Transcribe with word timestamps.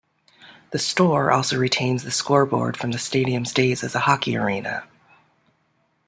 The 0.71 0.79
store 0.79 1.31
also 1.31 1.59
retains 1.59 2.01
the 2.03 2.09
scoreboard 2.09 2.75
from 2.75 2.89
the 2.89 2.97
stadium's 2.97 3.53
days 3.53 3.83
as 3.83 3.93
a 3.93 3.99
hockey 3.99 4.35
arena. 4.35 4.85